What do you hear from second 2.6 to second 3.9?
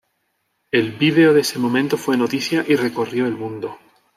y recorrió el mundo.